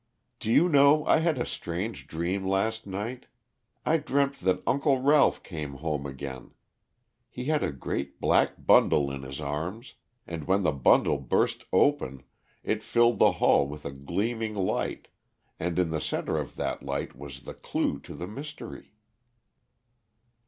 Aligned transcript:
"Do 0.39 0.51
you 0.51 0.67
know 0.67 1.05
I 1.05 1.19
had 1.19 1.37
a 1.37 1.45
strange 1.45 2.07
dream 2.07 2.43
last 2.43 2.87
night. 2.87 3.27
I 3.85 3.97
dreamt 3.97 4.39
that 4.39 4.63
Uncle 4.65 4.99
Ralph 4.99 5.43
came 5.43 5.75
home 5.75 6.07
again. 6.07 6.55
He 7.29 7.45
had 7.45 7.61
a 7.61 7.71
great 7.71 8.19
black 8.19 8.65
bundle 8.65 9.11
in 9.11 9.21
his 9.21 9.39
arms, 9.39 9.93
and 10.25 10.45
when 10.47 10.63
the 10.63 10.71
bundle 10.71 11.19
burst 11.19 11.65
open 11.71 12.23
it 12.63 12.81
filled 12.81 13.19
the 13.19 13.33
hall 13.33 13.67
with 13.67 13.85
a 13.85 13.91
gleaming 13.91 14.55
light, 14.55 15.07
and 15.59 15.77
in 15.77 15.91
the 15.91 16.01
center 16.01 16.39
of 16.39 16.55
that 16.55 16.81
light 16.81 17.15
was 17.15 17.41
the 17.41 17.53
clue 17.53 17.99
to 17.99 18.15
the 18.15 18.25
mystery." 18.27 18.93